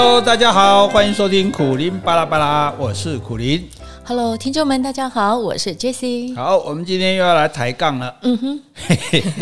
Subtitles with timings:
[0.00, 3.68] Hello，大家好，欢迎收听苦林巴拉巴拉，我是苦林。
[4.04, 6.32] Hello，听众们，大家好，我是 Jessie。
[6.36, 8.14] 好，我们今天又要来抬杠了。
[8.22, 8.60] 嗯哼，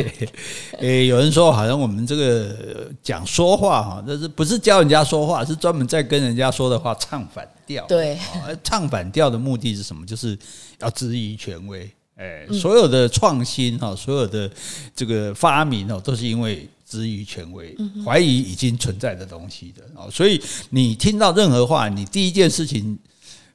[0.80, 7.84] 诶，有人说好像我们这个讲说话哈，这是不是教人家说话，是专门在跟人家说的话唱反调。
[7.86, 8.16] 对，
[8.64, 10.06] 唱反调的目的是什么？
[10.06, 10.38] 就是
[10.78, 11.86] 要质疑权威。
[12.16, 14.50] 诶，所有的创新哈，所有的
[14.94, 20.08] 这个发明哦，都是因为质疑权威，怀疑已经存在的东西的哦。
[20.10, 20.40] 所以
[20.70, 22.98] 你听到任何话，你第一件事情。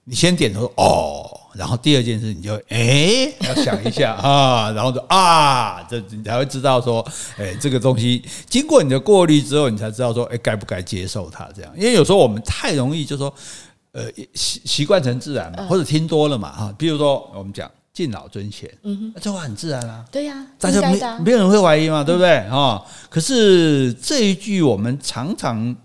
[0.04, 7.08] 你先点头哦，然后第二件事你就哎要想一下啊，然后就啊，这你才会知道说，
[7.38, 11.72] 哎，这个东西经过你的过滤之后，你才知道说，哎，该不该接受它这样？
[11.78, 13.32] 因为有时候我们太容易就说，
[13.92, 16.76] 呃，习习惯成自然嘛，或者听多了嘛哈。
[16.80, 22.86] 比如说我们讲敬老尊贤，嗯哼，这话很自然啊，对呀，大家没没有人会怀疑嘛，对不对哦？
[23.10, 25.76] 可是这一句我们常常，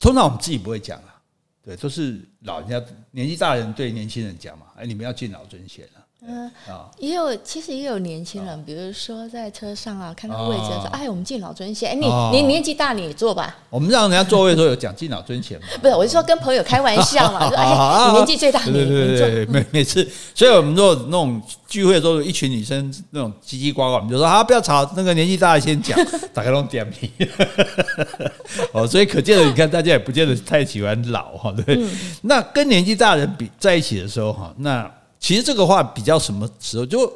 [0.00, 1.14] 通常我们自己不会讲啊。
[1.62, 2.80] 对，都是老人家
[3.10, 5.95] 年纪大的人对年轻人讲嘛，哎，你们要敬老尊贤啊。
[6.22, 11.90] 嗯啊，也有其实也有年轻人，比如说在车上啊，看到位置说，哎，我们敬老尊贤。
[11.90, 13.54] 哎，你你年纪大，你也坐吧。
[13.68, 15.66] 我们让人家座位的时候有讲敬老尊贤嘛？
[15.80, 19.26] 不是，我是说跟朋友开玩笑嘛， 说哎，你年纪最大，你你坐。
[19.52, 25.96] 每 每次，所以我们做那种聚会的时候，一群女生那种叽叽呱呱，我们就说啊，不要吵，那个年纪大的先讲，
[26.32, 27.28] 打开那种点名。
[28.72, 31.78] 哦，所以可见的，你看大家也不见得太喜欢老哈，对。
[32.22, 34.90] 那跟年纪大的人比在一起的时候哈，那。
[35.18, 37.12] 其实这个话比较什么时候就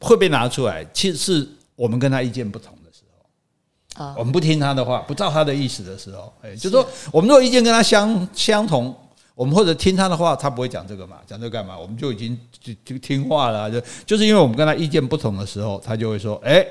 [0.00, 0.84] 会被拿出来？
[0.92, 8.94] 其实是我们跟他意见不同的时候啊，我们不听他的话，不照他的意思的时候，哎，就说我们如果意见跟他相相同，
[9.34, 11.78] 我们或者听他的话，他不会讲这个嘛，讲这个干嘛？
[11.78, 16.64] 我们就已经就就听话了，就就是因为我们跟他意见不同的时候，他就会说，哎，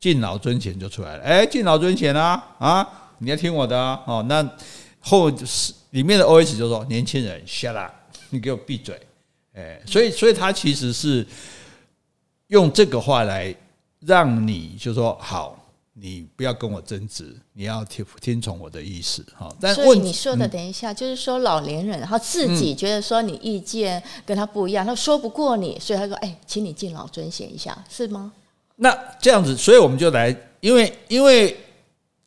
[0.00, 2.86] 敬老尊贤就出来了，哎，敬老尊贤啊啊，
[3.18, 4.48] 你要听我的啊，哦，那
[5.00, 7.92] 后是里面的 OS 就说，年轻人 shut up，
[8.30, 9.00] 你给我闭嘴。
[9.54, 11.26] 哎，所以，所以他其实是
[12.48, 13.54] 用这个话来
[14.00, 15.58] 让你就说好，
[15.92, 19.54] 你不要跟我争执，你要听听从我的意思哈。
[19.60, 28.32] 但所以你说的，等一下，就是说老年人，他自己觉得说你意见跟他不一样，他说不过你，所以他说：“哎，请你敬老尊贤一下，是吗？”
[28.76, 31.54] 那这样子，所以我们就来，因为因为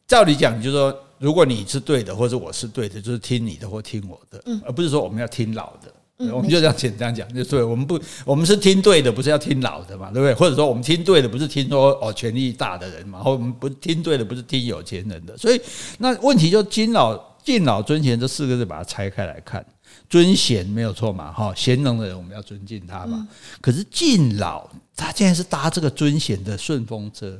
[0.08, 5.92] 照理讲，就是说，如果你是对的，或者我是对的，就是听你的或听我的，而不是说我们要听老的。
[6.18, 10.34] 我们就这样简单讲，就对，我们不，我们是听对的，不是要听老的嘛，对不对？
[10.34, 15.38] 或者说我们听对的，不是听说哦权力大的人嘛，或我们不听对的，不是听有钱人的。
[15.38, 15.60] 所以
[15.98, 19.66] 那问题就敬老敬老尊贤这四个字，把它拆开来看，
[20.10, 23.28] 尊贤没有错嘛，哈，贤能的人我们要尊敬他嘛。
[23.60, 27.38] 可是敬老他竟然是搭这个尊贤的顺风车，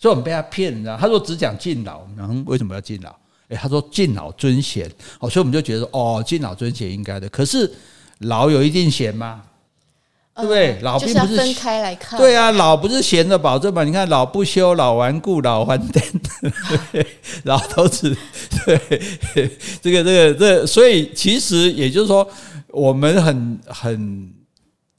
[0.00, 0.96] 所以我们被他骗，你知道？
[0.96, 3.14] 他说只讲敬老，嗯，为什么要敬老？
[3.50, 7.72] 诶，他说敬老尊贤，哦，所以我们就觉得哦，敬老尊贤应该的，可是。
[8.20, 9.42] 老有一定闲吗？
[10.34, 10.78] 对不对？
[10.82, 12.18] 老并不是分开来看。
[12.18, 13.82] 对啊，老不是闲的保证嘛？
[13.84, 16.52] 你看，老不休，老顽固，老顽童，
[17.44, 18.14] 老头子。
[18.66, 18.78] 对，
[19.80, 22.28] 这个，这个，这，所以其实也就是说，
[22.68, 24.30] 我们很很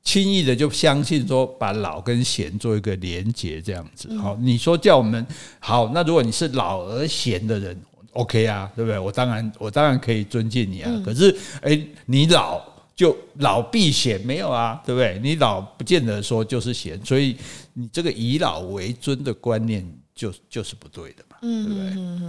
[0.03, 4.09] 轻易的就相信说，把老跟闲做一个连结，这样子。
[4.17, 5.23] 好，你说叫我们
[5.59, 7.79] 好，那如果你是老而闲的人
[8.13, 8.97] ，OK 啊，对不对？
[8.97, 10.91] 我当然，我当然可以尊敬你啊。
[11.06, 12.59] 可是，哎，你老。
[12.97, 15.19] 就老避嫌没有啊，对不对？
[15.21, 17.37] 你老不见得说就是嫌，所以
[17.73, 21.73] 你这个以老为尊的观念就就是不对的嘛，对不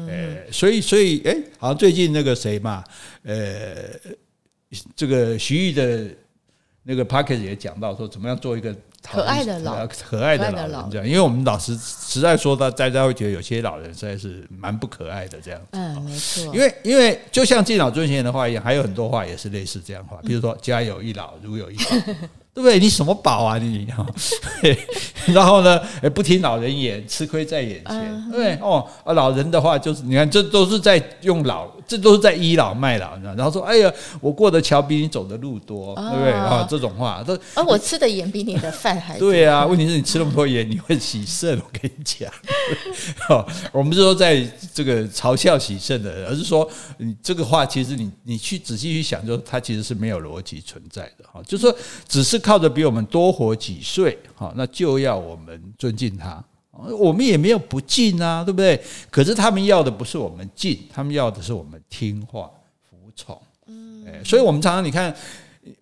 [0.06, 0.14] 对？
[0.14, 2.84] 诶，所以所以哎，好像最近那个谁嘛，
[3.22, 3.98] 呃，
[4.94, 6.14] 这个徐玉的
[6.88, 8.74] 那个 Podcast 也讲到说，怎么样做一个。
[9.00, 15.60] 可爱的老，可爱的老人这样，因为我们老实实在说到，大家会觉得有些老人实在是蛮不可爱的这样。
[15.70, 16.44] 嗯，没错。
[16.52, 21.84] 因为因为就像敬老尊贤的话一样，还有很多话也是类似这样话，比如说“家有一老，如有一宝”。
[22.58, 22.80] 对不对？
[22.80, 23.86] 你什么宝啊你？
[25.32, 25.80] 然后呢？
[26.12, 28.30] 不听老人言，吃亏在眼前。
[28.32, 28.56] 对？
[28.56, 36.32] 哦，老人的话就是，你看，这都是在用老，这都是在倚老卖老，然后说，哎呀，我过的桥比你走的路多，对不对？
[36.32, 37.38] 啊，这种话都。
[37.54, 39.30] 而我吃的盐比你的饭还多。
[39.30, 41.56] 对啊，问题是你吃那么多盐，你会洗肾。
[41.58, 42.28] 我跟你讲，
[43.30, 44.44] 哦，我们不是说在
[44.74, 51.24] 这个嘲笑洗肾的人，而是说你这个话，其实你你去仔细去想，就是它其实是没有逻辑存在的。
[51.32, 51.72] 哈，就是说，
[52.08, 52.36] 只是。
[52.48, 56.42] 靠着比我们多活几岁，好，那就要我们尊敬他。
[56.98, 58.82] 我们也没有不敬啊，对不对？
[59.10, 62.50] 可是他们要的不是我们敬，他们要的是我们听话
[62.88, 63.38] 服从。
[63.66, 65.12] 嗯，所以我们常常你看，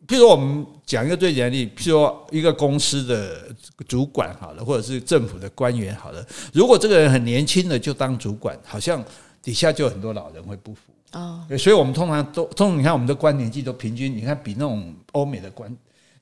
[0.08, 3.54] 譬如说我们讲一个最简单的例，譬如说一个公司的
[3.86, 9.04] 主管好了，或者是政府的官员好了，如果这个人很年轻的就当主管，好像
[9.40, 10.80] 底下就很多老人会不服。
[11.12, 15.74] 哦，所以我们通常都，通常你看我们的官年纪都平均，你看比那种欧美的官，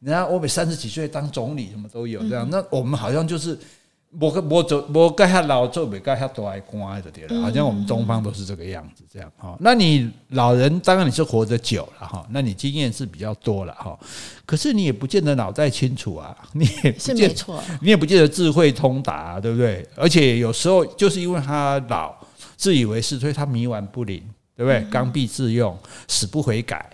[0.04, 3.58] 人家欧美三十几岁当总理什么都有这样，嗯、那我们好像就是。
[4.20, 9.56] 我跟我走，我跟他老做，没跟他多爱关的对了，好像我们东方都是这个样子，这样哈。
[9.58, 13.98] 那你老人当然你是活得久了哈，那你经验是比较多了哈。
[14.46, 19.84] 可是你也不见得脑袋清楚啊， 你也不见，没错，你也不见得智慧通达，对不对？
[19.96, 22.14] 而且有时候就是因为他老，
[22.56, 24.22] 自以为是，所以他迷顽不灵。
[24.56, 24.86] 对不对？
[24.90, 26.88] 刚愎自用，死不悔改。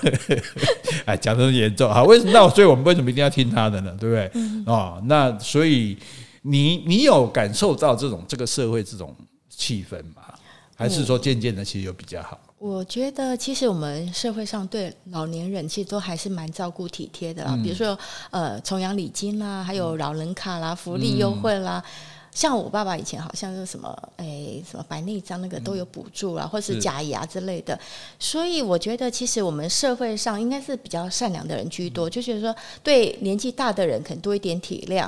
[1.06, 2.02] 哎，讲得很严重啊。
[2.04, 2.30] 为什么？
[2.32, 3.96] 那所以我们为什么一定要听他的呢？
[3.98, 4.30] 对不对？
[4.66, 5.96] 哦，那所以
[6.42, 9.16] 你你有感受到这种这个社会这种
[9.48, 10.22] 气氛吗？
[10.76, 12.38] 还是说渐渐的其实有比较好？
[12.58, 17.58] 我觉得其实我们社会上对老年人其实都还是蛮照顾体贴的啦。
[17.62, 17.98] 比如说
[18.30, 21.82] 呃，重阳礼金啦，还有老人卡啦，福利优惠啦。
[22.40, 27.78] 像我爸爸以前好像是什么，哎，什么白内障那个都有补助啊，或是假牙之类的。
[28.18, 35.06] 所以我觉得，其实我们社会上应该是比较善良的人居多，就觉得说对年纪大的人可能多一点体谅。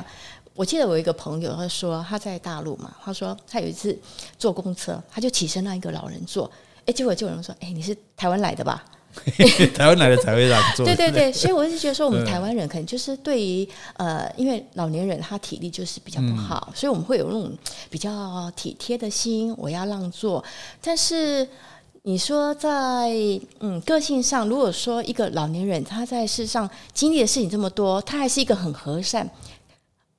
[0.54, 3.98] 我记得我一个朋友，他说他在大陆嘛，他说他有一次
[4.36, 6.50] 坐公车，他就起身让一个老人坐，
[6.84, 8.84] 哎，结果就有人说，哎，你是台湾来的吧？
[9.74, 10.84] 台湾来的才会让座。
[10.86, 17.52] 对对对，所以我是觉得说，我们台湾人可能就是对于呃，因为老年人他体力就是比较不好，嗯、所以我们会有那种
[17.90, 20.42] 比较体贴的心，我要让座。
[20.80, 21.46] 但是
[22.02, 23.10] 你说在
[23.60, 29.28] 嗯个性上，如果说一个老年人他在世上经历的事情这么多，他还是一个很和善。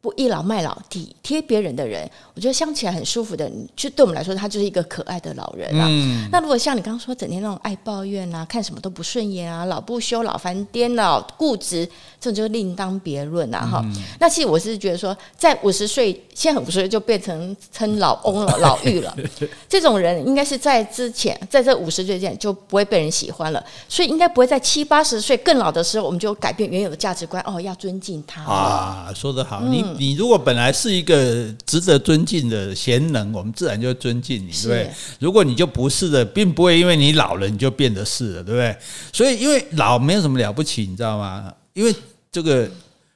[0.03, 3.49] 不倚老卖老、体贴别人的人，我觉得相起来很舒服的。
[3.73, 5.87] 就对我们来说，他就是一个可爱的老人啊。
[5.89, 11.89] 嗯、那如果像你刚刚说，整天那种爱抱怨啊，看什么都不顺眼啊，老不休、老烦颠、老固执，
[12.19, 13.65] 这种就另当别论啊。
[13.65, 19.15] 哈、嗯，那其实我是觉得说，在五十岁，现在五十岁就变成称老翁了、老妪了。
[19.69, 27.41] 这种人应该是在之前，在这五十岁之前就不会被人喜欢了，所以应该不会在七八十岁更老的时候，我们就改变原有的价值观。
[27.47, 29.99] 哦，要尊敬他啊，说得好，你、嗯。
[29.99, 34.91] 你如果本来是一个值得尊敬的贤能，我们自然就尊敬你，对不对？
[35.19, 38.75] 如果你就不是的，并不会因为你老了你就变得是了，对不对？
[39.11, 41.53] 所以，因为老没有什么了不起，你知道吗？
[41.73, 41.95] 因为
[42.31, 42.69] 这个，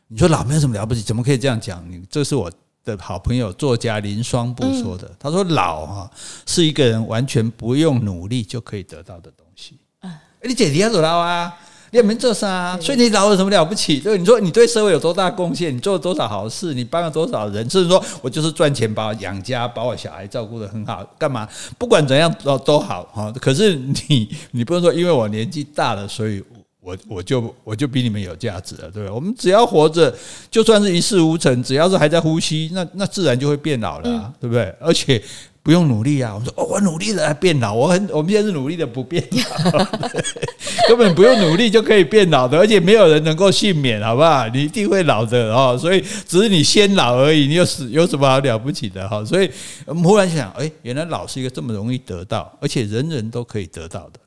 [0.07, 1.83] 你说老没有什么了不起，怎么可以这样讲？
[1.89, 2.51] 你这是我
[2.85, 6.12] 的好朋友作家林双布说的，他说老哈
[6.45, 9.77] 是一个人完全不用努力就可以得到的东西。
[10.01, 10.12] 嗯，
[10.44, 11.53] 你姐你要走了啊？
[11.92, 14.00] 你也没做啥，所以你老有什么了不起？
[14.00, 15.74] 对，你说你对社会有多大贡献？
[15.74, 16.74] 你做了多少好事？
[16.74, 17.69] 你帮了多少人？
[17.69, 21.48] 甚至说我就是赚钱把我养家，把我小孩照顾得很好，干嘛？
[21.78, 23.34] 不管怎样都都好哈。
[23.39, 23.75] 可是
[24.10, 26.44] 你你不能说因为我年纪大了，所以
[26.81, 29.10] 我我就我就比你们有价值了，对不对？
[29.10, 30.13] 我们只要活着，
[30.51, 34.74] 就算是一事无成，只要是还在呼吸，那那自然就会变老了，啊，对不对？
[34.80, 35.22] 而且。
[35.63, 36.31] 不用努力啊！
[36.33, 37.74] 我们说哦，我努力了，变老。
[37.74, 39.83] 我很，我们现在是努力的不变老，
[40.88, 44.48] 根本不用努力就可以变老的，而且没有人能够幸免，好不好？
[44.50, 45.78] 你一定会老的哦。
[45.78, 49.24] 所以只是你先老而已，你有什有什么好了不起的哈？
[49.25, 49.50] 所以
[49.86, 54.19] 我们忽然想，哎，原来老是一个这么容易得到，而且人人都可以得到的。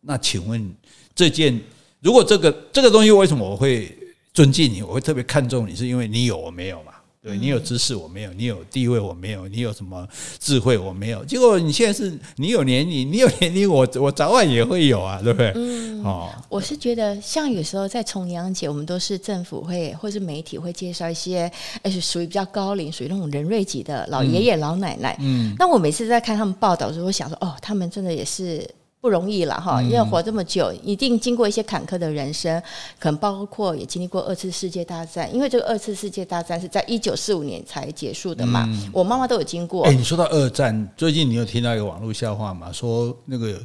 [0.00, 0.74] 那请问
[1.14, 1.58] 这件，
[2.00, 3.96] 如果这个这个东西为什么我会
[4.34, 4.82] 尊敬你？
[4.82, 6.92] 我会特别看重你，是因为你有我没有嘛？
[7.28, 10.08] 对，你有知识我没有，你有地位我没有，你有什么
[10.40, 11.22] 智慧我没有。
[11.26, 15.52] 结果你现在是你有年龄，你有年龄，我我早晚也会有啊，对不对？
[15.54, 25.14] 嗯，哦，我是觉得像有时候在重阳节，我们都是政府会或是媒体会介绍一些，而且属于比较高龄，属于那种人瑞级的老爷爷老奶奶。
[25.20, 28.66] 嗯，那我每次在看他们报道的时候，我想说，哦，他们真的也是。
[29.00, 32.60] 不容易了哈，因为活这么久，一定经过一些坎坷的人生，
[32.98, 35.32] 可能包括也经历过二次世界大战。
[35.32, 39.84] 因为这个二次世界大战是在一九四五年才结束的嘛，嗯、我妈妈都有经过。
[39.84, 42.72] 哎、欸，你说到二战，最近你有听到一个网络笑话吗？
[42.72, 43.60] 说那个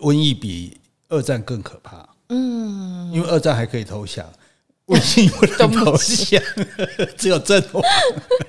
[0.00, 0.76] 瘟疫比
[1.08, 2.08] 二战更可怕。
[2.30, 4.26] 嗯，因为二战还可以投降。
[4.86, 6.40] 我信不能投降，
[7.16, 7.82] 只有阵亡。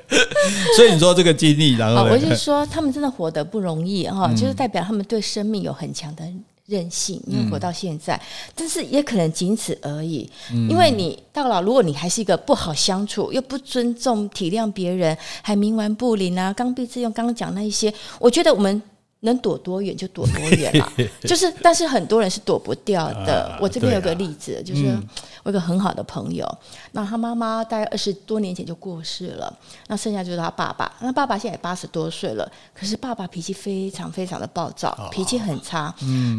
[0.78, 6.24] 所以你说这个经历，然后我就是说，他们真的活得不容易哈，就是代表他们对生命有很强的
[6.68, 8.22] 韧性，因为活到现在。
[8.54, 10.30] 但是也可能仅此而已，
[10.70, 18.80] 因为你到老，如果你还是一个不好相处，又不尊重、体谅别人，还冥顽不灵啊，刚愎自用，刚刚讲那一些，我觉得我们。
[19.22, 23.58] 能躲多远就躲多远了， 就是，但是很多人是躲不掉的。
[23.60, 24.96] 我这边有个例子，就是
[25.44, 26.48] 我有个很好的朋友，
[26.92, 29.52] 那他妈妈大概二十多年前就过世了，
[29.88, 30.94] 那剩下就是他爸爸。
[31.00, 35.94] 那爸爸现在也八十多岁了，可是爸爸脾气非常非常的暴躁，脾气很差，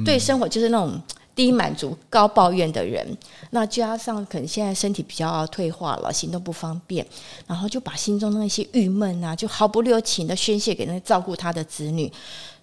[0.05, 1.01] 对生活就是那种
[1.35, 3.05] 低满足、高抱怨的人。
[3.51, 7.05] 那加上可能现在身体比较退化了，行动不方便，
[7.47, 12.13] 然后就把心中那些郁闷啊，就毫不留情的宣泄给那照顾他的子女。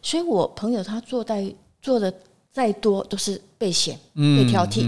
[0.05, 2.13] 所以，我朋友他做在做的
[2.53, 4.85] 再多都是被嫌、被挑剔。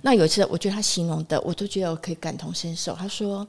[0.00, 2.94] 那有一次，我觉得他形容的，我都觉得我可以感同身受。
[2.94, 3.44] 他说，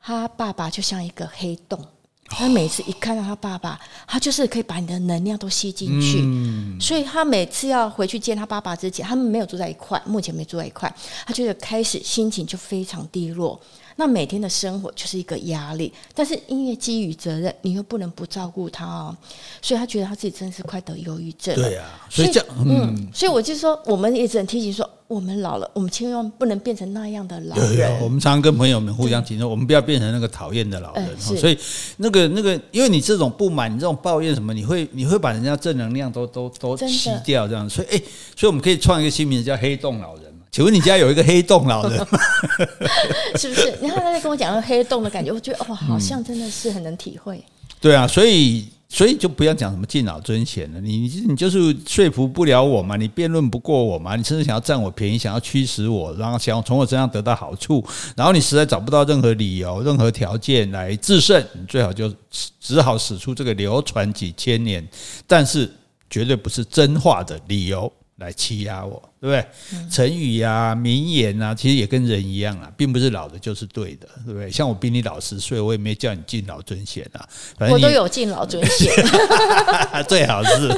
[0.00, 1.84] 他爸爸就像一个黑洞。
[2.32, 10.94] 他每次一看到他爸爸，他就是可以把你的能量都吸进去，嗯、所以他每次要回去见他爸爸之前，他们没有住在一块，目前没住在一块，
[11.26, 13.60] 他就开始心情就非常低落。
[13.96, 19.16] 那每天的生活就是一个压力，但是因为基于责任，你又不能不照顾他哦，
[19.60, 21.54] 所以他觉得他自己真的是快得忧郁症。
[21.54, 27.76] 对啊，所以这样，嗯，所以我就说，我们也只能提醒说，我们老了，我们千万不能变成那样的老人。
[27.76, 31.18] 有有，我们常常跟朋友们互相提醒，我们不要变成那个讨厌的老人。
[31.18, 31.58] 所以
[31.98, 37.68] 那个那个，因为你这种不满，你这种抱怨什么，你会你会把人家正能量都都都吸掉，这样。
[37.68, 38.02] 所以哎，
[38.36, 40.24] 所以我们可以创一个新名字叫“黑洞老人”。
[40.50, 42.18] 请问你家有一个黑洞老人吗？
[43.38, 43.72] 是不是？
[43.80, 47.42] 然后他在跟我讲那个黑洞的感觉，我觉得哇，好像真的是很能体会。
[47.80, 50.80] 对啊，所以所以就不要讲什么敬老尊贤了。
[50.80, 57.82] 你你就是说服不了我嘛，你辩论不过我嘛，你甚至想要占我便宜，想要驱使我，然后想要从我身上得到好处，
[58.16, 62.12] 然后你实在找不到任何理由、任何条件来制胜，你最好就
[62.58, 64.86] 只好使出这个流传几千年，
[65.28, 65.70] 但是
[66.10, 67.90] 绝对不是真话的理由。
[68.20, 69.44] 来欺压我，对不对？
[69.72, 74.50] 嗯、成语啊、名言啊，其实也跟人一样啊，并不是老的就是对的，对不对？
[74.50, 77.26] 像我比你老十岁，我也没叫你敬老尊贤啊。
[77.58, 78.92] 反正我都有敬老尊贤，
[80.06, 80.68] 最好是。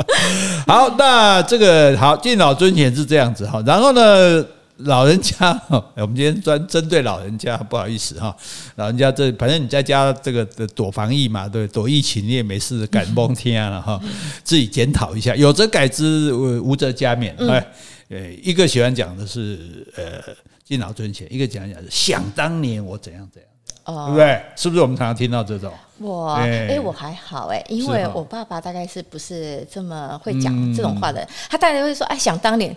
[0.66, 3.62] 好，那这个好，敬老尊贤是这样子哈。
[3.66, 4.46] 然后呢？
[4.78, 8.36] 老人家，我们今天专针对老人家，不好意思哈。
[8.74, 13.98] 老人家这反正你在家这个躲防疫嘛，对，躲疫情你也没事，敢蒙天了哈。
[14.44, 17.32] 自己检讨一下，有则改之，无则加勉。
[17.50, 17.66] 哎，
[18.10, 23.50] 呃，一个喜欢讲的是呃敬老尊贤，一个讲讲是想当年我怎样怎样，
[23.84, 24.42] 哦对不对？
[24.56, 25.72] 是不是我们常常听到这种？
[25.98, 31.26] 我哎，我还好哎，因为我爸爸大概是不是这么会讲这种话的？
[31.48, 32.76] 他大概会说哎，想当年。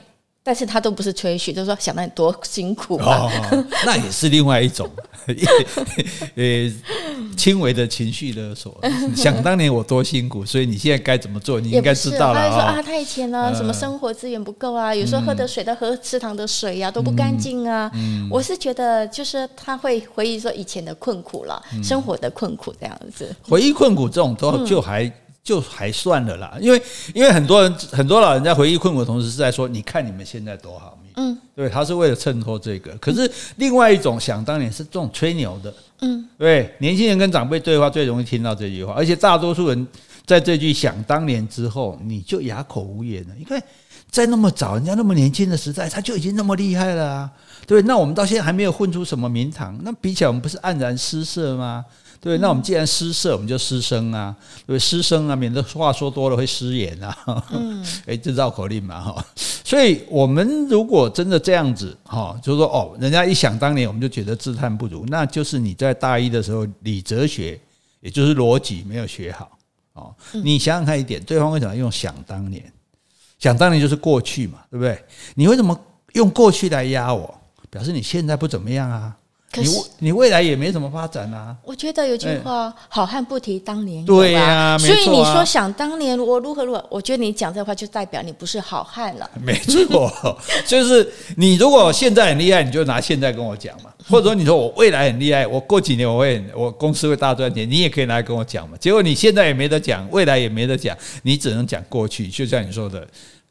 [0.50, 4.90] 但是他都不是吹嘘，就是说想到你多辛苦啊，哦，那也是另外一种，
[6.34, 6.44] 呃，
[7.38, 8.76] 轻微的情绪勒索。
[9.16, 12.50] 想当年我多辛苦，所以你现在该怎么做，你应该知道了。
[12.50, 17.92] 说啊，他以前呢，什么生活资源不够啊，有时候喝的水都喝池塘的水呀都不干净啊。
[18.28, 23.36] 我是觉得，就是他会回忆说以前的困苦了，生活的困苦这样子。
[23.48, 25.12] 回忆困苦这种都就还。
[25.50, 26.80] 就还算了啦，因为
[27.12, 32.96] 因为很多人很多老人家回忆困苦的同时是在说，你看你们现在多好命，嗯，对，他是为了衬托这个。
[32.98, 39.88] 可是另外一种想当年是这种吹牛的，嗯，对，年轻人跟长辈对话最容易听到这句话，而且大多数人
[40.24, 43.60] 在这句想当年之后，你就哑口无言了，因为
[44.12, 47.32] 在那么早人家那么年轻的时代，他就已经那么厉害了啊，
[47.66, 51.84] 对，那我们到现在还没有混出什么名堂，那比起来我们不是黯然失色吗？
[52.22, 54.36] 对，那我们既然失色，我们就失声啊，
[54.68, 57.46] 对，失声啊，免得话说多了会失言啊。
[57.52, 59.26] 嗯， 哎，这绕口令嘛，哈。
[59.64, 67.60] 所以，我们如果真的这样子，哈，就是说，哦，人家一想当年，我们就觉得自叹不如，那就是你在大一的时候理哲学，
[68.02, 69.58] 也就是逻辑没有学好。
[69.94, 72.64] 哦，你想想看一点，对方为什么用想当年？
[73.38, 75.02] 想当年就是过去嘛，对不对？
[75.36, 75.80] 你为什么
[76.14, 77.34] 用过去来压我？
[77.70, 79.16] 表示你现在不怎么样啊。
[79.52, 81.56] 可是你你未来也没什么发展啊！
[81.64, 89.30] 我觉得有句话，“好汉不提当年勇”，对呀，所以你说想当年我如何如何，我觉得你讲这话就代表你不是好汉了。
[89.44, 90.38] 没错，
[90.68, 98.78] 就是你如果现在很厉害，你就拿现在跟我讲嘛； 或者说你说我未来很厉害，我过几年我会我公司会大赚钱，你也可以拿来跟我讲嘛。
[98.80, 102.28] 结果你现在也没得讲，未来也没得讲，你只能讲过去。
[102.28, 103.08] 就像你说的。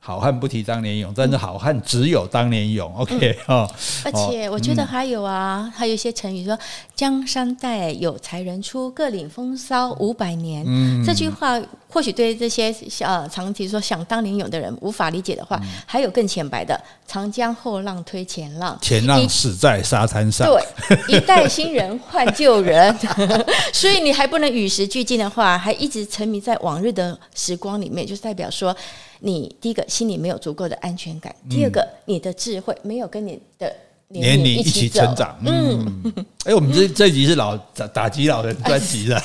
[0.09, 2.91] 好汉不提当年勇，但是好汉只有当年勇。
[2.97, 3.71] 嗯、OK 哈，
[4.07, 6.59] 而且我觉得还有啊，嗯、还有一些成语说
[6.97, 10.65] “江山代有才人出，各领风骚五百年”。
[10.67, 16.79] 嗯，这句话或许对这些呃长期说想当年勇的人无法理解的话，嗯、还有更浅白的
[17.09, 20.47] “长江后浪推前浪，前浪死在沙滩上”。
[20.53, 22.95] 对，一代新人换旧人，
[23.73, 28.77] 所以你还不能与时俱进的话，还一直沉迷在往日的时光里面，就是代表说。
[29.21, 33.75] 你第一个心里没有足够的安全感，第二个你的智慧没有跟你的
[34.09, 35.37] 年龄一起成长。
[35.45, 36.03] 嗯，
[36.45, 39.23] 哎，我们这这集是老打打击老人专辑了，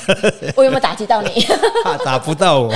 [0.56, 1.30] 我有没有打击到你？
[2.04, 2.74] 打不到我。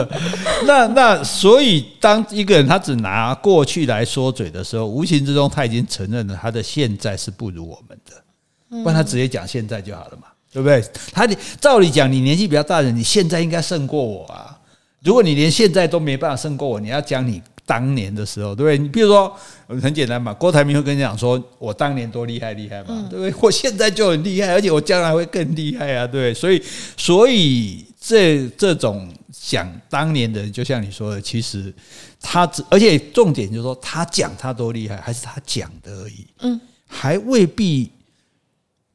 [0.66, 10.82] 那那所以，当一个人他只拿过去来说嘴的时候，无形之中他已经承认了他的现在是不如我们的，不然他直接讲现在就好了嘛，对不对？
[11.12, 11.26] 他
[11.60, 14.58] 照理讲，你年纪比较大的人，你现在应该胜过我啊。
[15.02, 17.42] 如果你连现在都没办法胜过我，你要讲你
[17.72, 18.76] 当年的时候，对不对？
[18.76, 19.34] 你比如说，
[19.80, 23.34] 很简单嘛，郭台铭会跟你讲说，我当年多厉害厉害嘛，嗯、对不对？
[23.40, 26.34] 我现在就很厉害，而且我将来会更厉害啊，对不对？
[26.34, 26.62] 所以，
[26.98, 31.72] 所以这这种讲当年的人，就像你说的，其实
[32.20, 36.26] 他只，而且重点就是说，他讲他多厉害，还是他讲的而已。
[36.40, 37.90] 嗯，还未必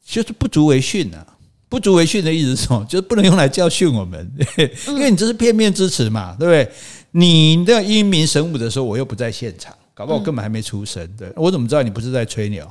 [0.06, 1.26] 就是不足为训啊。
[1.70, 2.86] 不足为训的意思是什么？
[2.86, 4.32] 就是不能用来教训我们，
[4.88, 6.72] 因为你这是片面之词嘛，对不对？
[7.12, 12.66] 你那英明神武的时候，我又不在现场，搞不好我根本还没出生，对，我怎么知道你不是在吹牛？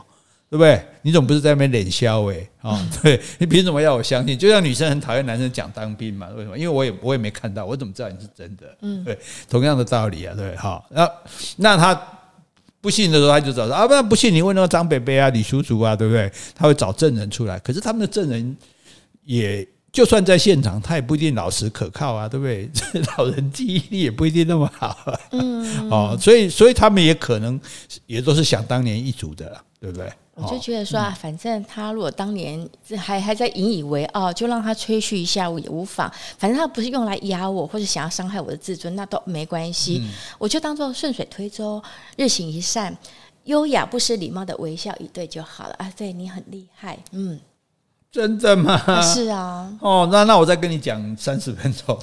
[0.49, 0.81] 对不对？
[1.03, 2.23] 你怎么不是在那边脸笑？
[2.27, 2.49] 诶？
[2.63, 4.39] 啊， 对，你凭什么要我相信？
[4.39, 6.57] 就像女生很讨厌男生讲当兵嘛，为什么？
[6.57, 8.65] 因为我也我也没看到，我怎么知道你是真的？
[8.81, 9.19] 嗯，对，
[9.51, 11.11] 同样的道理啊，对，好，那
[11.57, 12.01] 那他
[12.81, 16.31] 不信的时候，他就找说啊，不然不信你问那个张北北啊、李叔叔啊，对不对？
[16.55, 18.57] 他会找证人出来，可是他们的证人
[19.25, 19.67] 也
[19.97, 22.71] 就算在现场，他也不一定老实可靠啊，对不对？
[23.17, 27.59] 老人记忆力也不一定那么好，啊嗯，哦，所以所以他们也可能
[28.05, 30.13] 也都是想当年一族的，对不对？
[30.35, 36.13] 我就觉得说啊，反正他如果当年还还在引以为傲，就让他吹嘘一下我也无妨。
[36.37, 40.03] 反正他不是用来压我或者想要伤害我的自尊，那都没关系。
[40.37, 41.83] 我就当做顺水推舟，
[42.19, 42.95] 日行一善，
[43.45, 45.91] 优雅不失礼貌的微笑以对就好了啊。
[45.97, 47.41] 对，你很厉害，嗯，
[48.17, 48.73] 真的吗？
[48.87, 49.71] 啊是啊。
[49.81, 51.97] 哦，那那我再跟你讲三十分钟。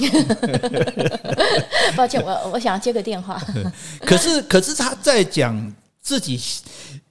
[1.98, 3.42] 抱歉，我我想要接个电话。
[4.06, 6.40] 可是可是他在讲自己。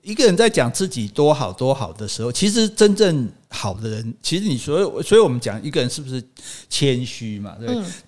[0.02, 6.23] 一个人在讲自己多好多好的时候，其实真正好的人，其实你所有，所以我们讲一个人是不是
[6.71, 7.54] 谦虚嘛？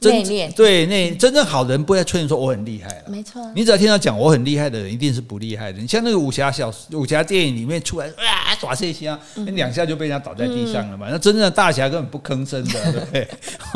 [0.01, 0.55] 对，内敛。
[0.55, 3.05] 对，那真正好的人不会吹你说我很厉害了。
[3.09, 3.43] 没错。
[3.55, 5.79] 你只要听到讲我很厉害的人，一定是不厉害的。
[5.79, 9.21] 你像那个武侠小武侠电影里面出来啊耍这些啊，
[9.53, 11.09] 两下就被人家倒在地上了嘛。
[11.11, 13.29] 那真正的大侠根本不吭声的，对不对？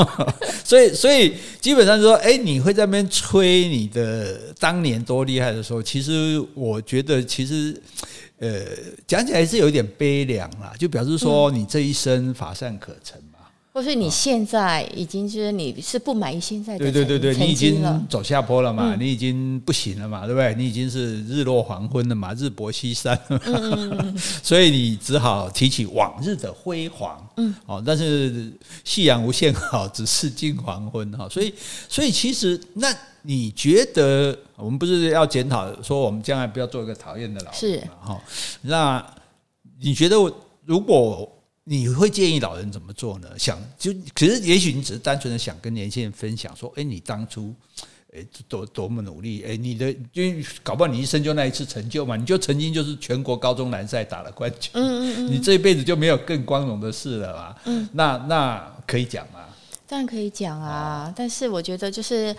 [0.64, 7.78] 所以，所以基本上就说，哎，你会在那边吹你的当年多厉害的时候，其实我觉得，其实。
[8.38, 8.64] 呃，
[9.07, 13.38] 讲起来是有点悲凉啦，就表示说你这一生乏善可陈嘛，
[13.73, 20.55] 或是你现在已经就是你是不满意现在的，对对对对，你已经走下坡了嘛，你已经不行了嘛，对不对？
[20.55, 23.40] 你已经是日落黄昏了嘛，日薄西山了
[23.90, 28.53] 嘛， 所以你只好提起往日的辉煌，嗯，哦，但是
[28.85, 31.53] 夕阳无限好，只是近黄昏哈，所以
[31.88, 32.96] 所以其实那。
[33.22, 38.14] 你觉得我们不是要检讨说我们将来不要做一个讨厌的老人嘛？
[38.14, 38.22] 哈，
[38.62, 39.14] 那
[39.81, 40.16] 你觉得
[40.64, 41.31] 如果
[41.64, 43.28] 你会建议老人怎么做呢？
[43.37, 47.54] 想就可是也许你只是单纯的想跟年轻人分享说，哎，你当初
[48.14, 50.22] 哎多多么努力，哎，你的就
[50.62, 57.54] 搞不好你一生就那一次成就嘛，你就曾经就是全国高中篮赛打了冠军，嗯嗯，你这一辈子就没有更光荣的事了嘛？
[57.66, 59.40] 嗯，那那可以讲吗？
[59.87, 62.35] 当然可以讲啊，但是我觉得就是。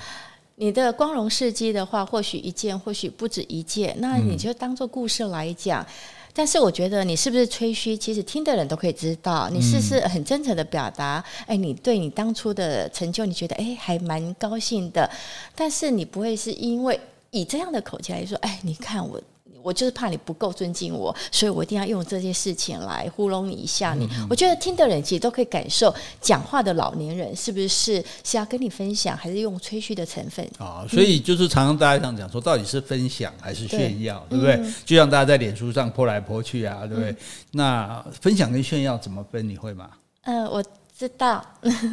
[0.62, 5.82] 你的光荣事迹的话，或许一件，或许不止一件，那你就当做故事来讲。
[5.82, 5.88] 嗯、
[6.34, 11.24] 但是我觉得你是不是吹嘘，其实听的人都可以知道，你是不是很真诚的表达？
[11.48, 15.10] 哎，你对你当初的成就，你觉得哎还蛮高兴的，
[15.56, 17.00] 但是你不会是因为
[17.32, 19.22] 以这样的口气来说，哎，你看我。
[19.62, 24.08] 我就是怕你不够尊敬我，所以我一定要用这件事情来糊弄你一下你。
[24.30, 30.86] 我觉得听的人其实都可以感受，讲话的老年人是不是是是要跟你分享，还是用吹嘘的成分啊？
[30.90, 34.74] 所以就是常常大家这样讲说，到底是分享还是炫耀，对，对不对？
[34.86, 37.16] 就像大家在脸书上泼来泼去啊，对不对？
[37.52, 39.48] 那分享跟炫耀怎么分？
[39.48, 39.90] 你会吗？
[40.24, 40.64] 嗯、呃，我
[40.98, 41.46] 知道。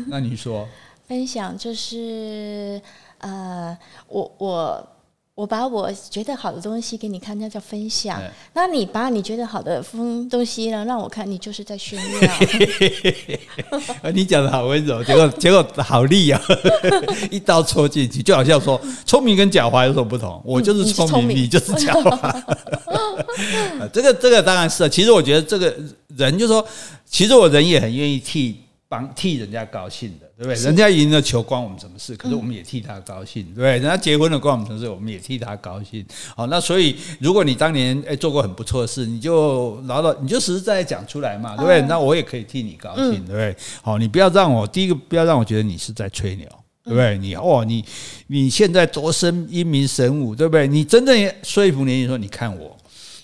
[0.06, 0.66] 那你说，
[1.06, 2.80] 分享就是
[3.18, 3.76] 呃，
[4.08, 4.88] 我我。
[5.36, 8.18] 我把我觉得好的东西给你看，那叫分享。
[8.54, 12.32] 那你把你觉得好的风东西呢，让我看，你就是在炫耀。
[14.14, 16.40] 你讲的好温柔，结果 结果好利啊！
[17.30, 20.40] 一刀戳进去，就好像说聪明跟狡猾有什么不同？
[20.42, 22.42] 我就是聪明，你，你就是狡猾。
[23.92, 24.88] 这个这个当然是啊。
[24.88, 25.76] 其实我觉得这个
[26.16, 26.66] 人就是说，
[27.04, 28.62] 其实我人也很愿意替。
[28.88, 30.62] 帮替人家高兴的，对不对？
[30.62, 32.14] 人家赢了球，关我们什么事？
[32.14, 33.72] 可是我们也替他高兴，对不对？
[33.72, 34.88] 人家结婚了，关我们什么事？
[34.88, 36.06] 我们也替他高兴。
[36.36, 41.82] 好，那所以，如果你当年诶做过很不错的事，你就老老，你就实实在在讲出来嘛，对不对？
[41.82, 43.56] 那我也可以替你高兴，对不对？
[43.82, 46.46] 好，你不要让我第一个不要让我觉得你是在吹牛，
[46.84, 47.18] 对不对？
[47.18, 47.84] 你哦，你
[48.28, 50.68] 你现在多生英明神武，对不对？
[50.68, 52.76] 你真正说服年轻人说，你看我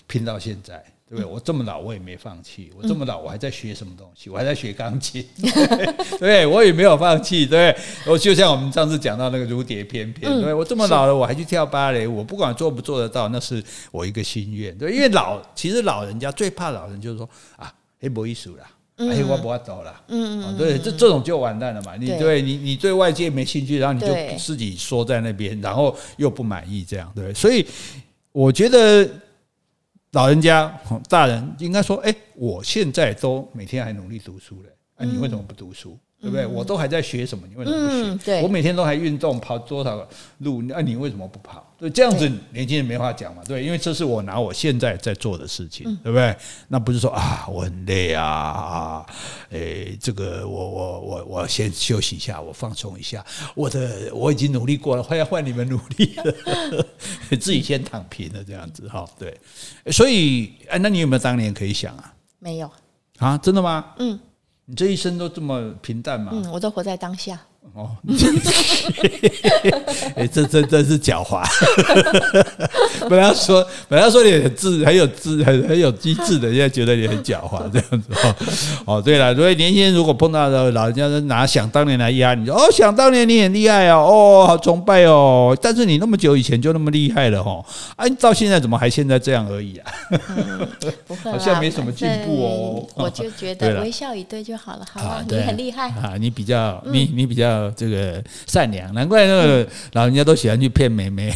[0.07, 0.83] 拼到现在。
[1.15, 2.71] 对，我这么老，我也没放弃。
[2.75, 4.29] 我这么老，我还在学什么东西？
[4.29, 5.23] 我还在学钢琴。
[6.19, 7.45] 对，我也没有放弃。
[7.45, 7.75] 对，
[8.07, 10.41] 我就像我们上次讲到那个如蝶翩翩。
[10.41, 12.07] 对，我这么老了，我还去跳芭蕾。
[12.07, 14.75] 我不管做不做得到，那是我一个心愿。
[14.77, 17.71] 对，因为老，其实老人家最怕老人就是说啊，
[18.01, 18.65] 哎，没意思啦，
[18.97, 20.01] 哎，我不要走了。
[20.07, 20.57] 嗯嗯。
[20.57, 21.95] 对，这这种就完蛋了嘛。
[21.95, 27.33] 你对你你对外界没兴趣，然后你就自己缩在那边，然后又不满意，这样对。
[27.33, 27.65] 所以
[28.31, 29.07] 我觉得。
[30.13, 30.71] 老人家、
[31.09, 35.97] 大人应该说：“哎，我现在都每天还努力读书嘞，啊，你为什么不读书？
[36.23, 36.47] 对不对？
[36.47, 37.45] 我都还在学什么？
[37.49, 38.11] 你为什么不学？
[38.11, 40.07] 嗯、对，我每天都还运动，跑多少个
[40.37, 40.61] 路？
[40.61, 41.61] 那你为什么不跑？
[41.77, 43.41] 对，这样子年轻人没话讲嘛。
[43.45, 46.33] 对，因为这是我拿我现在在做的事情，对不对？
[46.69, 49.05] 那不是说啊，我很累啊啊，
[49.49, 53.21] 诶，这个我我我我先休息一下，我放松一下。
[53.53, 56.85] 我的我已经努力过了，快要换你们努力了，
[57.37, 59.05] 自己先躺平了，这样子哈。
[59.19, 59.37] 对，
[59.91, 62.13] 所以哎，那你有没有当年可以想啊？
[62.39, 62.71] 没有
[63.17, 63.37] 啊？
[63.39, 63.93] 真的吗？
[63.99, 64.17] 嗯。
[64.65, 66.31] 你这一生都这么平淡吗？
[66.33, 67.39] 嗯，我都活在当下。
[67.75, 67.89] 哦，
[70.15, 71.43] 哎，这这真是狡猾。
[73.09, 78.35] 本来说本来说你很智很有智很很有机智的，现在觉得你很狡猾这样子哦。
[78.85, 85.57] 哦，对了，所以年轻人如果碰到的老人家拿想当年来压你，说哦，想当年你很厉害哦，哦，好崇拜哦。
[85.59, 89.91] 但是你那么久以前就那么厉害了哦，啊，到现在怎么还现在这样而已啊？
[90.11, 90.67] 嗯、
[91.07, 92.87] 不会，好像没什么进步哦。
[92.93, 95.25] 我就觉得 微笑以对就好了，好吧？
[95.27, 97.52] 你很厉害啊，你比较你你比较。
[97.75, 101.33] 这个善良，难怪那个老人家都喜欢去骗妹妹。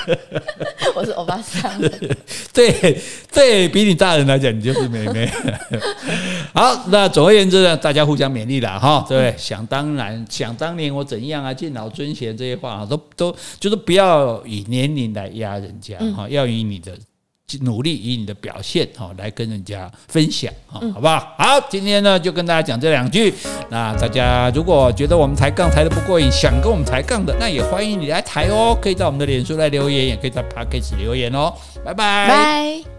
[0.94, 1.72] 我是欧巴桑。
[2.52, 3.00] 对
[3.32, 5.30] 对，比你大人来讲，你就是妹妹。
[6.54, 9.04] 好，那总而言之呢，大家互相勉励了哈。
[9.08, 16.92] 对，想当然，想当年我怎样啊，敬老尊贤这些话啊都都就是不要以年龄来压人家哈，要以你的。
[17.60, 21.34] 努力以你的表现哈来跟人家分享哈，好不好？
[21.38, 23.32] 好，今天呢就跟大家讲这两句。
[23.70, 28.76] 那大家如果觉得我们抬杠抬得不过瘾，想跟我们抬杠的，那也欢迎你来抬哦。
[28.80, 31.52] 可以到我们的脸书来留言，也可以在 Podcast 留言哦。
[31.84, 32.28] 拜拜。
[32.28, 32.93] 拜。